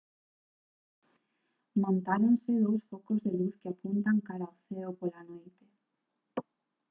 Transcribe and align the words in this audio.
montáronse 1.81 2.51
dous 2.65 2.81
focos 2.91 3.19
de 3.25 3.31
luz 3.39 3.53
que 3.61 3.69
apuntan 3.73 4.17
cara 4.27 4.45
ao 4.49 4.57
ceo 4.67 4.91
pola 4.99 5.21
noite 5.29 5.63